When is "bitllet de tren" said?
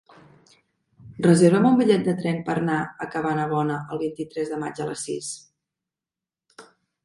1.81-2.41